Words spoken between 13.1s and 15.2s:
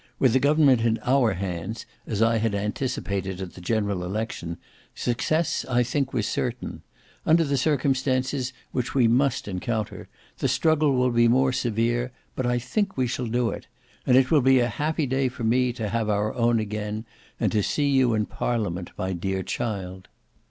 do it: and it will be a happy